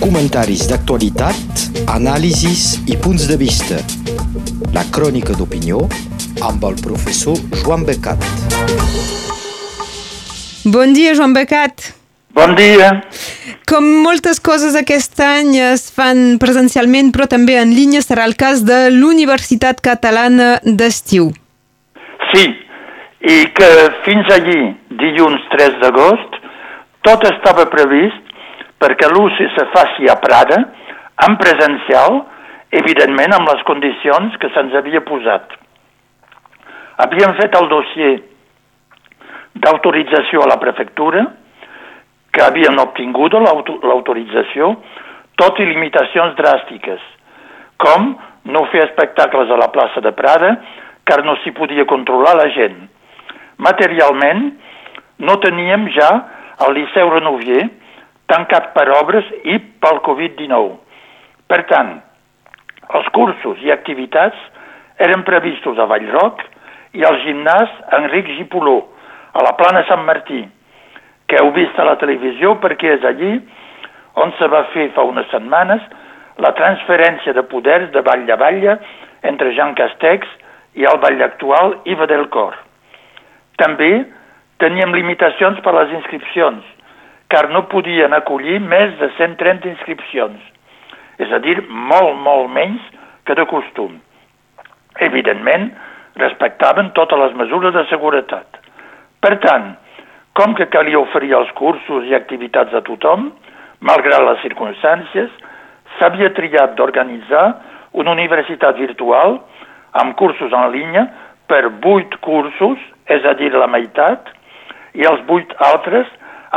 [0.00, 1.62] comentaris d'actualitat,
[1.92, 3.78] anàlisis i punts de vista.
[4.74, 5.84] La crònica d'opinió
[6.46, 8.24] amb el professor Joan Becat.
[10.64, 11.92] Bon dia, Joan Becat.
[12.34, 12.90] Bon dia.
[13.70, 18.64] Com moltes coses aquest any es fan presencialment, però també en línia, serà el cas
[18.66, 21.30] de l'Universitat Catalana d'Estiu.
[22.32, 22.46] Sí,
[23.26, 23.70] i que
[24.06, 24.60] fins allí,
[25.02, 26.42] dilluns 3 d'agost,
[27.06, 28.29] tot estava previst
[28.80, 30.58] perquè l'UCI se faci a Prada,
[31.26, 32.22] en presencial,
[32.80, 35.52] evidentment amb les condicions que se'ns havia posat.
[37.04, 38.12] Havíem fet el dossier
[39.60, 41.26] d'autorització a la prefectura,
[42.30, 44.74] que havien obtingut l'autorització,
[45.40, 47.00] tot i limitacions dràstiques,
[47.80, 48.12] com
[48.54, 50.54] no fer espectacles a la plaça de Prada,
[51.04, 52.78] car no s'hi podia controlar la gent.
[53.60, 54.46] Materialment,
[55.26, 56.10] no teníem ja
[56.64, 57.66] el Liceu Renovier
[58.30, 60.70] tancat per obres i pel Covid-19.
[61.50, 61.96] Per tant,
[62.94, 64.38] els cursos i activitats
[65.02, 66.42] eren previstos a Vallroc
[66.98, 68.78] i al gimnàs Enric Gipoló,
[69.34, 70.42] a la plana Sant Martí,
[71.30, 73.36] que heu vist a la televisió perquè és allí
[74.18, 75.84] on se va fer fa unes setmanes
[76.42, 78.76] la transferència de poders de Vall a Batlle
[79.30, 80.26] entre Jean Castex
[80.80, 82.56] i el Vall actual Iva del Cor.
[83.60, 83.92] També
[84.62, 86.64] teníem limitacions per les inscripcions,
[87.30, 90.40] car no podien acollir més de 130 inscripcions,
[91.22, 92.82] és a dir, molt, molt menys
[93.28, 93.98] que de costum.
[95.06, 95.70] Evidentment,
[96.18, 98.58] respectaven totes les mesures de seguretat.
[99.22, 99.70] Per tant,
[100.36, 103.30] com que calia oferir els cursos i activitats a tothom,
[103.84, 105.30] malgrat les circumstàncies,
[105.98, 107.46] s'havia triat d'organitzar
[108.00, 109.38] una universitat virtual
[110.00, 111.06] amb cursos en línia
[111.50, 112.78] per vuit cursos,
[113.10, 114.28] és a dir, la meitat,
[114.94, 116.06] i els vuit altres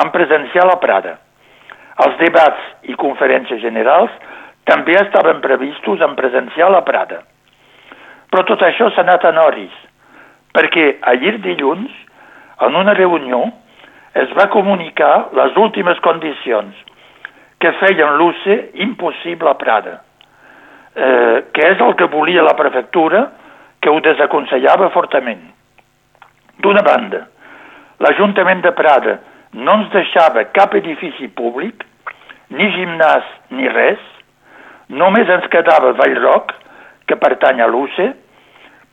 [0.02, 1.18] en presencial a Prada.
[2.04, 4.14] Els debats i conferències generals
[4.70, 7.22] també estaven previstos en presencial a Prada.
[8.32, 9.74] Però tot això s'ha anat a Noris,
[10.56, 11.92] perquè ahir dilluns,
[12.66, 13.44] en una reunió,
[14.14, 16.78] es va comunicar les últimes condicions
[17.62, 20.00] que feien l'UCE impossible a Prada,
[20.96, 23.28] eh, que és el que volia la prefectura,
[23.82, 25.42] que ho desaconsellava fortament.
[26.64, 27.26] D'una banda,
[28.00, 29.18] l'Ajuntament de Prada
[29.54, 31.86] no ens deixava cap edifici públic,
[32.50, 34.02] ni gimnàs ni res,
[34.90, 36.54] només ens quedava Vallroc,
[37.08, 38.12] que pertany a l'UCE,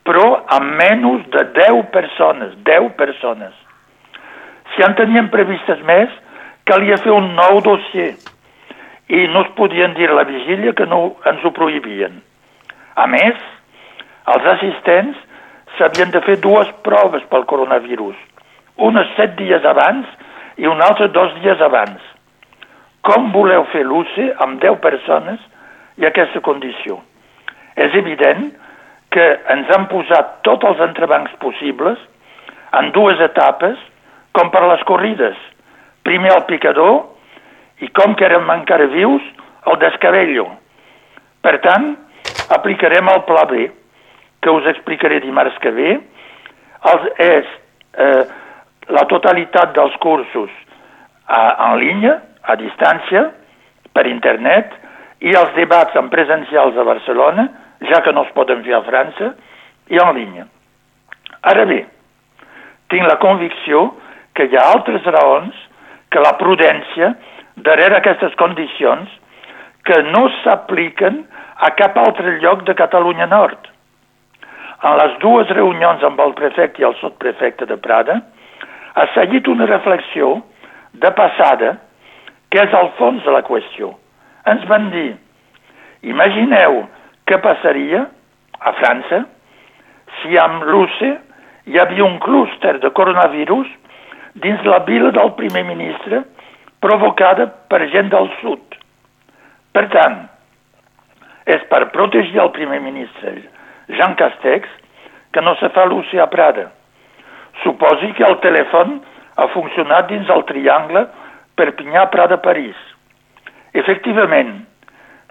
[0.05, 3.53] però amb menys de 10 persones, 10 persones.
[4.73, 6.11] Si en tenien previstes més,
[6.65, 8.13] calia fer un nou dossier
[9.11, 12.21] i no es podien dir la vigília que no ens ho prohibien.
[12.95, 13.37] A més,
[14.31, 15.17] els assistents
[15.77, 18.15] s'havien de fer dues proves pel coronavirus,
[18.81, 20.07] una set dies abans
[20.61, 22.01] i una altra dos dies abans.
[23.01, 25.41] Com voleu fer l'UCE amb 10 persones
[25.97, 26.99] i aquesta condició?
[27.73, 28.51] És evident
[29.11, 31.97] que ens han posat tots els entrebancs possibles
[32.77, 33.79] en dues etapes
[34.37, 35.39] com per les corrides.
[36.05, 37.01] Primer el picador
[37.81, 39.25] i com que érem encara vius,
[39.65, 40.45] el descabello.
[41.41, 41.95] Per tant,
[42.53, 43.65] aplicarem el pla B,
[44.41, 45.97] que us explicaré dimarts que ve.
[46.91, 47.49] Els, és
[47.97, 48.23] eh,
[48.89, 50.51] la totalitat dels cursos
[51.27, 53.27] a, en línia, a distància,
[53.93, 54.73] per internet,
[55.21, 57.47] i els debats en presencials a Barcelona,
[57.89, 59.33] ja que no es poden fer a França,
[59.91, 60.47] i en línia.
[61.51, 61.83] Ara bé,
[62.93, 63.89] tinc la convicció
[64.37, 65.57] que hi ha altres raons
[66.11, 67.13] que la prudència
[67.55, 69.09] darrere aquestes condicions
[69.87, 71.23] que no s'apliquen
[71.61, 73.69] a cap altre lloc de Catalunya Nord.
[74.81, 78.21] En les dues reunions amb el prefecte i el sotprefecte de Prada
[78.93, 80.41] ha seguit una reflexió
[80.93, 81.75] de passada
[82.51, 83.93] que és el fons de la qüestió.
[84.51, 85.13] Ens van dir,
[86.03, 86.81] imagineu
[87.29, 88.05] què passaria
[88.59, 89.23] a França
[90.21, 91.11] si amb l'UCE
[91.71, 93.69] hi havia un clúster de coronavirus
[94.43, 96.23] dins la vila del primer ministre
[96.83, 98.77] provocada per gent del sud.
[99.71, 100.17] Per tant,
[101.45, 103.37] és per protegir el primer ministre
[103.95, 104.67] Jean Castex
[105.31, 106.69] que no se fa l'ús a Prada.
[107.63, 108.99] Suposi que el telèfon
[109.37, 111.05] ha funcionat dins el triangle
[111.59, 112.77] Perpinyà-Prada-París.
[113.77, 114.53] Efectivament,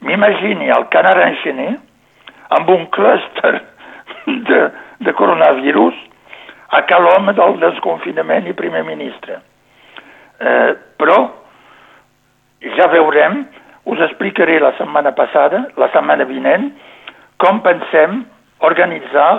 [0.07, 1.75] m'imagini el canar enxener
[2.57, 3.61] amb un clúster
[4.27, 4.61] de,
[5.01, 5.97] de coronavirus
[6.71, 9.41] a cal home del desconfinament i primer ministre.
[10.41, 11.19] Eh, però
[12.77, 13.43] ja veurem,
[13.91, 16.71] us explicaré la setmana passada, la setmana vinent,
[17.41, 18.23] com pensem
[18.65, 19.31] organitzar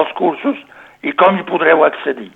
[0.00, 0.58] els cursos
[1.02, 2.30] i com hi podreu accedir.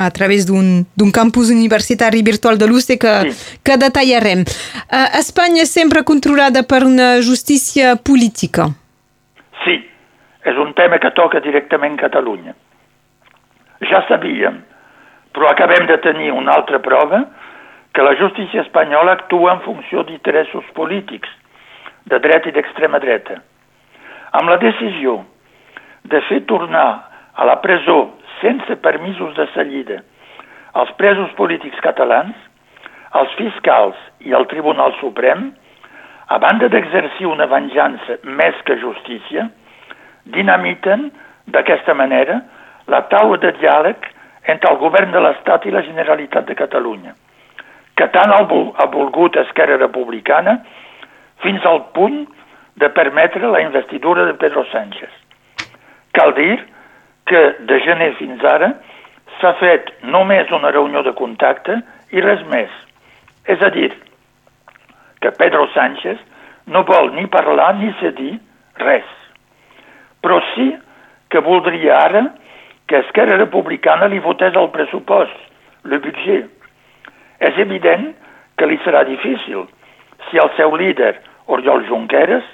[0.00, 3.58] a través d'un campus universitari virtual de l'UCE que, sí.
[3.62, 4.46] que detallarem.
[4.88, 8.70] Uh, Espanya és sempre controlada per una justícia política.
[9.60, 9.76] Sí,
[10.48, 12.56] és un tema que toca directament Catalunya.
[13.90, 14.62] Ja sabíem,
[15.36, 17.26] però acabem de tenir una altra prova
[17.92, 21.28] que la justícia espanyola actua en funció d'interessos polítics,
[22.08, 23.36] de dreta i d'extrema dreta.
[24.32, 25.20] Amb la decisió
[26.08, 30.00] de fer tornar a la presó sense permisos de seguida
[30.78, 32.36] els presos polítics catalans,
[33.18, 35.50] els fiscals i el Tribunal Suprem,
[36.30, 39.48] a banda d'exercir una venjança més que justícia,
[40.30, 41.08] dinamiten
[41.50, 42.38] d'aquesta manera
[42.86, 44.06] la taula de diàleg
[44.52, 47.16] entre el govern de l'Estat i la Generalitat de Catalunya,
[47.98, 48.44] que tant ha
[48.94, 50.60] volgut Esquerra Republicana
[51.42, 52.22] fins al punt
[52.78, 55.10] de permetre la investidura de Pedro Sánchez.
[56.14, 56.79] Cal dir que
[57.68, 58.72] de gener fins ara
[59.38, 61.78] s'ha fet només una reunió de contacte
[62.12, 62.70] i res més.
[63.46, 63.90] És a dir,
[65.20, 66.18] que Pedro Sánchez
[66.66, 68.34] no vol ni parlar ni cedir
[68.80, 69.08] res.
[70.20, 70.70] Però sí
[71.30, 72.24] que voldria ara
[72.88, 75.36] que Esquerra Republicana li votés el pressupost,
[75.86, 76.48] el budget.
[77.40, 78.10] És evident
[78.58, 79.68] que li serà difícil
[80.28, 81.14] si el seu líder,
[81.46, 82.44] Oriol Junqueras,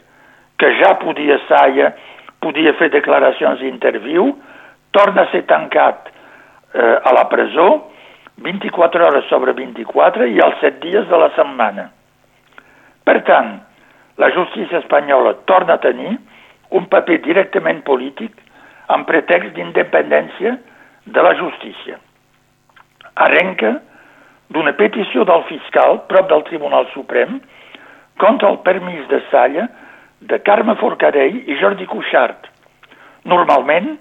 [0.60, 1.90] que ja podia saia,
[2.40, 4.30] podia fer declaracions i interviu,
[4.96, 7.68] torna a ser tancat eh, a la presó
[8.36, 11.90] 24 hores sobre 24 i els 7 dies de la setmana.
[13.04, 13.52] Per tant,
[14.16, 16.16] la justícia espanyola torna a tenir
[16.76, 18.32] un paper directament polític
[18.92, 20.56] amb pretext d'independència
[21.06, 22.00] de la justícia.
[23.26, 23.76] Arrenca
[24.52, 27.40] d'una petició del fiscal prop del Tribunal Suprem
[28.20, 29.68] contra el permís de Salla
[30.20, 32.48] de Carme Forcadell i Jordi Cuixart.
[33.24, 33.96] Normalment,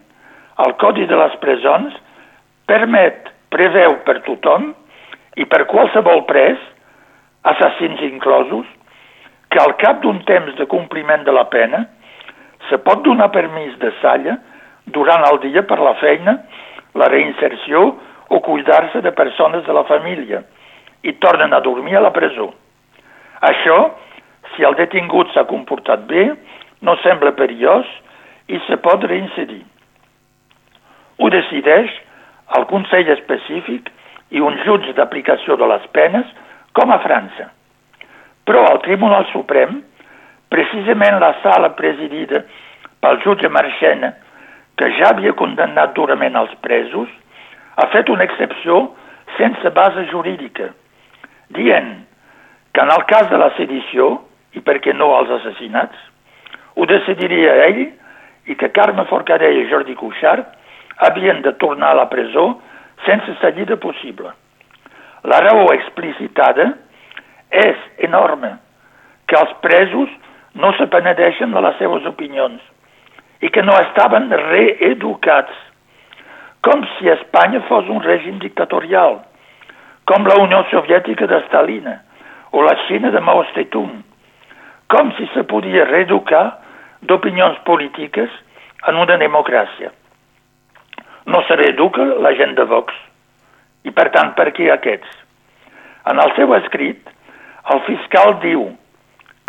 [0.64, 1.96] el Codi de les Presons
[2.70, 4.72] permet, preveu per tothom
[5.40, 6.60] i per qualsevol pres,
[7.46, 8.66] assassins inclosos,
[9.52, 11.86] que al cap d'un temps de compliment de la pena
[12.70, 14.40] se pot donar permís de salla
[14.96, 16.40] durant el dia per la feina,
[16.96, 17.86] la reinserció
[18.30, 20.42] o cuidar-se de persones de la família
[21.04, 22.50] i tornen a dormir a la presó.
[23.46, 23.78] Això
[24.56, 26.30] si el detingut s'ha comportat bé,
[26.82, 27.88] no sembla perillós
[28.48, 29.64] i se pot reinserir.
[31.18, 31.92] Ho decideix
[32.58, 33.92] el Consell específic
[34.36, 36.28] i un jutge d'aplicació de les penes,
[36.76, 37.50] com a França.
[38.46, 39.80] Però al Tribunal Suprem,
[40.52, 42.44] precisament la sala presidida
[43.02, 44.12] pel jutge Marchena,
[44.76, 47.08] que ja havia condemnat durament els presos,
[47.76, 48.82] ha fet una excepció
[49.38, 50.70] sense base jurídica,
[51.56, 51.94] dient
[52.76, 54.20] que en el cas de la sedició,
[54.56, 55.96] i per què no els assassinats,
[56.76, 57.82] ho decidiria ell
[58.52, 60.52] i que Carme Forcadell i Jordi Cuixart
[60.98, 62.62] havien de tornar a la presó
[63.06, 64.32] sense seguida possible.
[65.24, 66.72] La raó explicitada
[67.50, 67.78] és
[68.08, 68.56] enorme,
[69.28, 70.10] que els presos
[70.56, 72.62] no se penedeixen de les seves opinions
[73.42, 75.56] i que no estaven reeducats,
[76.66, 79.20] com si Espanya fos un règim dictatorial,
[80.10, 82.00] com la Unió Soviètica de Stalina
[82.52, 84.00] o la Xina de Mao Zedong,
[84.90, 86.46] com si se podia reeducar
[87.02, 88.32] d'opinions polítiques
[88.88, 89.92] en una democràcia.
[91.26, 92.94] No se reeduca la gent de Vox.
[93.86, 95.22] I per tant, per què aquests?
[96.10, 97.02] En el seu escrit,
[97.74, 98.68] el fiscal diu,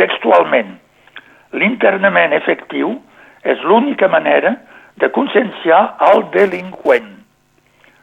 [0.00, 0.76] textualment,
[1.52, 2.94] l'internament efectiu
[3.44, 4.54] és l'única manera
[4.96, 7.12] de conscienciar el delinqüent.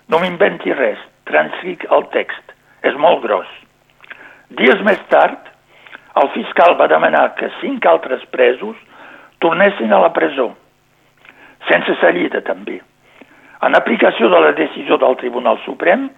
[0.09, 2.53] No m'inventi res, transcric el text.
[2.83, 3.49] És molt gros.
[4.59, 5.39] Dies més tard,
[6.21, 8.77] el fiscal va demanar que cinc altres presos
[9.41, 10.51] tornessin a la presó,
[11.71, 12.81] sense salida també.
[13.63, 16.09] En aplicació de la decisió del Tribunal Suprem,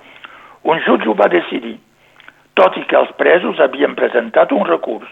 [0.63, 1.75] un jutge ho va decidir,
[2.57, 5.09] tot i que els presos havien presentat un recurs.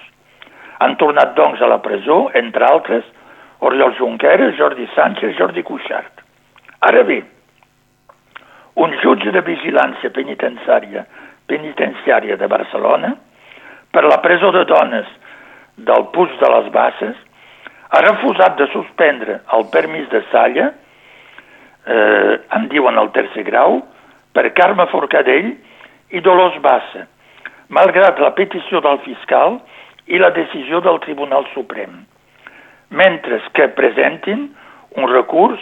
[0.81, 3.05] Han tornat doncs a la presó, entre altres,
[3.63, 6.23] Oriol Junqueras, Jordi Sánchez, Jordi Cuixart.
[6.83, 7.21] Ara bé,
[8.75, 11.05] un jutge de vigilància penitenciària,
[11.47, 13.13] penitenciària de Barcelona
[13.93, 15.09] per la presó de dones
[15.77, 17.15] del Puig de les Basses,
[17.93, 20.71] ha refusat de suspendre el permís de Salla,
[21.85, 23.81] eh, en diuen el tercer grau,
[24.33, 25.53] per Carme Forcadell
[26.13, 27.05] i Dolors Bassa,
[27.73, 29.59] malgrat la petició del fiscal
[30.07, 32.03] i la decisió del Tribunal Suprem,
[32.89, 34.49] mentre que presentin
[34.97, 35.61] un recurs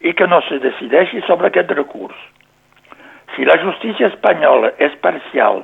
[0.00, 2.16] i que no se decideixi sobre aquest recurs.
[3.34, 5.62] Si la justícia espanyola és parcial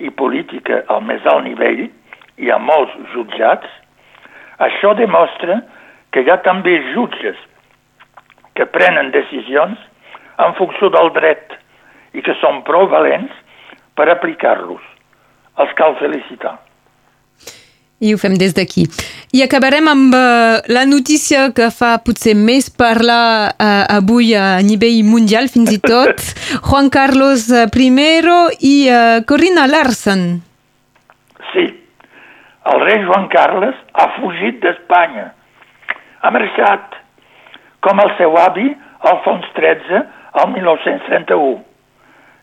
[0.00, 1.86] i política al més alt nivell,
[2.40, 3.68] hi ha molts jutjats,
[4.60, 5.60] això demostra
[6.12, 7.38] que hi ha també jutges
[8.54, 9.78] que prenen decisions
[10.40, 11.54] en funció del dret
[12.16, 13.32] i que són prou valents
[13.94, 14.82] per aplicar-los.
[15.60, 16.56] Els cal felicitar.
[18.00, 18.86] I ho fem des d'aquí.
[19.36, 25.02] I acabarem amb uh, la notícia que fa potser més parlar uh, avui a nivell
[25.04, 26.24] mundial, fins i tot.
[26.70, 30.40] Juan Carlos I i uh, Corina Larsen.
[31.52, 31.66] Sí,
[32.72, 35.28] el rei Joan Carles ha fugit d'Espanya.
[36.22, 36.99] Ha marxat,
[37.84, 38.68] com el seu avi,
[39.10, 40.00] Alfons XIII,
[40.40, 41.60] al 1931.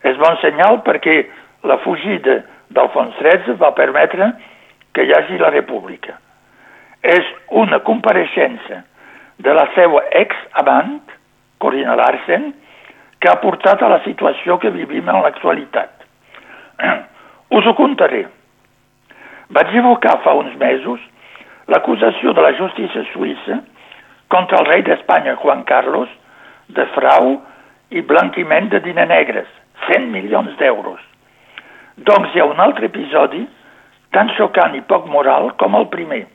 [0.08, 1.18] És bon senyal perquè
[1.66, 2.40] la fugida
[2.74, 4.32] d'Alfons XIII va permetre
[4.94, 6.18] que hi hagi la república.
[7.02, 7.26] És
[7.62, 8.82] una compareixença
[9.38, 10.98] de la seva ex-amant,
[11.62, 12.50] Corina Larsen,
[13.18, 15.94] que ha portat a la situació que vivim en l'actualitat.
[17.56, 18.26] Us ho contaré.
[19.54, 21.00] Vaig evocar fa uns mesos
[21.72, 23.62] l'acusació de la justícia suïssa
[24.28, 26.08] contra el rei d'Espanya, Juan Carlos,
[26.68, 27.38] de frau
[27.90, 29.48] i blanquiment de diner negres,
[29.88, 31.00] 100 milions d'euros.
[31.96, 33.46] Doncs hi ha un altre episodi
[34.14, 36.26] tan xocant i poc moral com el primer.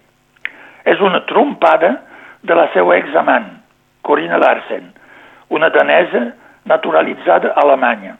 [0.86, 1.94] És una trompada
[2.44, 3.46] de la seva examant,
[4.04, 4.90] Corina Larsen,
[5.50, 6.26] una danesa
[6.66, 8.18] naturalitzada a Alemanya.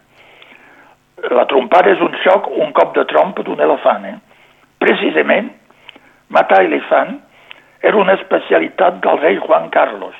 [1.34, 4.06] La trompada és un xoc, un cop de trompa d'un elefant.
[4.06, 4.16] Eh?
[4.80, 5.50] Precisament,
[6.30, 7.18] matar elefant
[7.84, 10.16] era una especialitat del rei Juan Carlos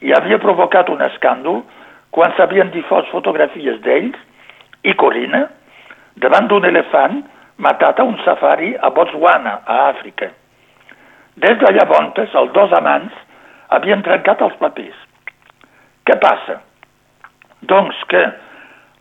[0.00, 1.60] i havia provocat un escàndol
[2.16, 4.16] quan s'havien difós fotografies d'ells
[4.88, 5.44] i Corina
[6.24, 7.20] davant d'un elefant
[7.60, 10.30] matat a un safari a Botswana, a Àfrica.
[11.36, 13.12] Des de llavors, els dos amants
[13.76, 14.96] havien trencat els papers.
[16.08, 16.62] Què passa?
[17.60, 18.24] Doncs que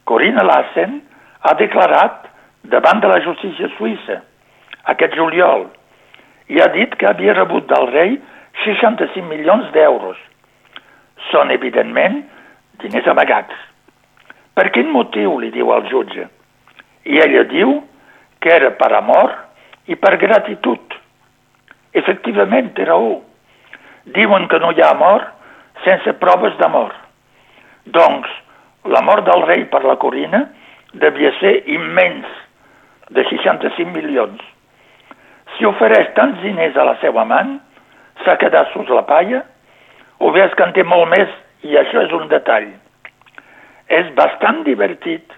[0.03, 1.00] Corina Lassen
[1.48, 2.27] ha declarat
[2.67, 4.19] davant de la justícia suïssa
[4.91, 5.69] aquest juliol
[6.49, 8.17] i ha dit que havia rebut del rei
[8.65, 10.17] 65 milions d'euros.
[11.29, 12.23] Són, evidentment,
[12.81, 13.55] diners amagats.
[14.57, 16.25] Per quin motiu, li diu el jutge?
[17.05, 17.77] I ella diu
[18.41, 19.35] que era per amor
[19.87, 20.97] i per gratitud.
[21.93, 23.19] Efectivament, té raó.
[24.15, 25.25] Diuen que no hi ha amor
[25.85, 26.93] sense proves d'amor.
[27.85, 28.29] Doncs,
[28.89, 30.47] l'amor del rei per la Corina
[30.93, 32.27] devia ser immens,
[33.09, 34.41] de 65 milions.
[35.55, 37.57] Si ofereix tants diners a la seva amant,
[38.23, 39.43] s'ha quedat sus la palla,
[40.19, 41.29] o bé que en té molt més
[41.63, 42.67] i això és un detall.
[43.87, 45.31] És bastant divertit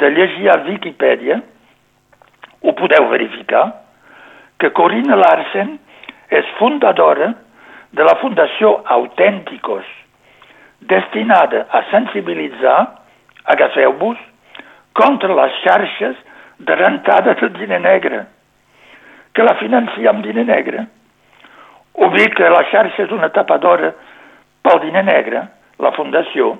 [0.00, 1.40] de llegir a Viquipèdia.
[2.62, 3.64] Ho podeu verificar,
[4.60, 5.78] que Corina Larsen
[6.30, 7.32] és fundadora
[7.96, 9.86] de la Fundació Autènticos,
[10.80, 12.80] destinada a sensibilitzar,
[13.54, 14.18] agafeu-vos,
[14.94, 16.20] contra les xarxes
[16.60, 18.26] de rentada de diner negre,
[19.34, 20.86] que la financia amb diner negre.
[21.94, 23.92] O bé que la xarxa és una tapadora
[24.64, 25.44] pel diner negre,
[25.80, 26.54] la Fundació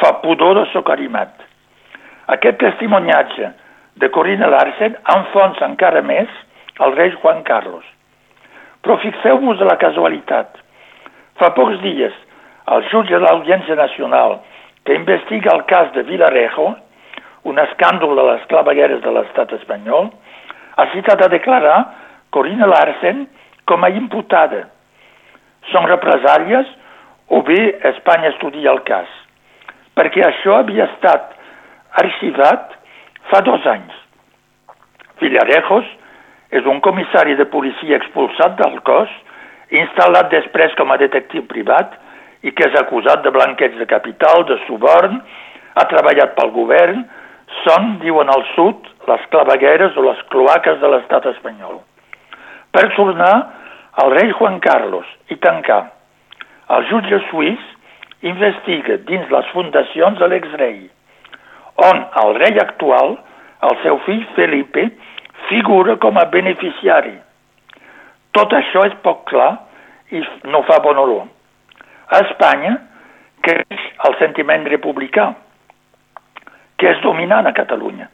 [0.00, 1.32] fa pudor de socarimat.
[2.34, 3.52] Aquest testimoniatge
[4.02, 6.30] de Corina Larsen enfonsa encara més
[6.84, 7.84] el rei Juan Carlos.
[8.82, 10.58] Però fixeu-vos de la casualitat.
[11.40, 12.12] Fa pocs dies,
[12.72, 14.40] el jutge de l'Audiència Nacional
[14.86, 16.68] que investiga el cas de Vilarejo,
[17.46, 20.10] un escàndol de les clavegueres de l'estat espanyol,
[20.76, 21.78] ha citat a declarar
[22.30, 23.26] Corina Larsen
[23.64, 24.66] com a imputada.
[25.72, 26.68] Són represàries
[27.32, 29.08] o bé Espanya estudia el cas,
[29.98, 31.32] perquè això havia estat
[32.02, 32.74] arxivat
[33.32, 33.94] fa dos anys.
[35.20, 35.88] Villarejos
[36.54, 39.10] és un comissari de policia expulsat del cos,
[39.74, 41.96] instal·lat després com a detectiu privat
[42.46, 45.18] i que és acusat de blanqueig de capital, de suborn,
[45.74, 47.02] ha treballat pel govern,
[47.64, 51.80] són, diuen al sud, les clavegueres o les cloaques de l'estat espanyol.
[52.72, 53.34] Per tornar
[54.02, 55.84] al rei Juan Carlos i tancar,
[56.76, 57.62] el jutge suís
[58.26, 60.78] investiga dins les fundacions de l'exrei
[61.76, 63.16] on el rei actual,
[63.68, 64.88] el seu fill Felipe,
[65.48, 67.14] figura com a beneficiari.
[68.36, 69.52] Tot això és poc clar
[70.12, 71.26] i no fa bon olor.
[72.08, 72.76] A Espanya
[73.44, 75.30] creix el sentiment republicà,
[76.76, 78.08] que és dominant a Catalunya,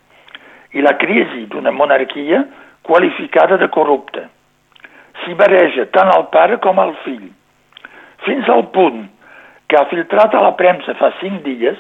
[0.72, 2.44] i la crisi d'una monarquia
[2.82, 4.26] qualificada de corrupta.
[5.22, 7.28] S'hi bareja tant el pare com el fill,
[8.26, 9.04] fins al punt
[9.68, 11.78] que ha filtrat a la premsa fa cinc dies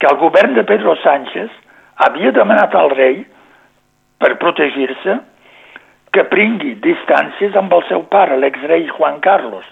[0.00, 1.50] que el govern de Pedro Sánchez
[2.06, 3.20] havia demanat al rei,
[4.20, 5.18] per protegir-se,
[6.12, 9.64] que pringui distàncies amb el seu pare, l'exrei Juan Carlos.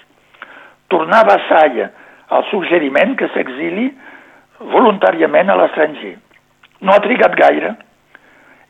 [0.92, 1.88] Tornava a Salla
[2.36, 3.88] el suggeriment que s'exili
[4.72, 6.14] voluntàriament a l'estranger.
[6.84, 7.74] No ha trigat gaire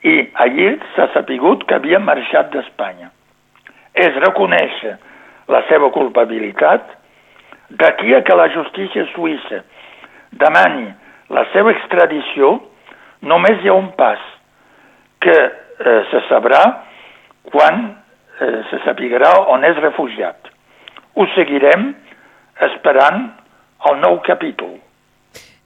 [0.07, 0.15] i
[0.45, 3.11] allí s'ha sapigut que havia marxat d'Espanya.
[3.95, 4.95] És reconèixer
[5.51, 6.87] la seva culpabilitat
[7.71, 9.63] d'aquí a que la justícia suïssa
[10.39, 10.89] demani
[11.35, 12.55] la seva extradició
[13.29, 14.21] només hi ha un pas,
[15.21, 16.63] que eh, se sabrà
[17.51, 17.81] quan
[18.41, 20.53] eh, se sapiguerà on és refugiat.
[21.19, 21.91] Ho seguirem
[22.69, 23.25] esperant
[23.91, 24.77] el nou capítol.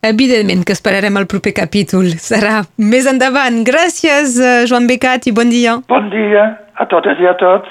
[0.05, 2.09] Evidentment que esperarem el proper capítol.
[2.19, 2.57] Serà
[2.91, 3.61] més endavant.
[3.63, 5.77] Gràcies, eh, Joan Becat, i bon dia.
[5.87, 6.43] Bon dia
[6.75, 7.71] a totes i a tots.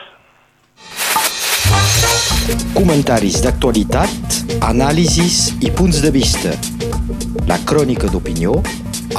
[2.71, 6.55] Comentaris d'actualitat, anàlisis i punts de vista.
[7.51, 8.61] La crònica d'opinió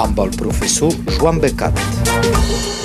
[0.01, 2.82] amb el professor Joan Becat.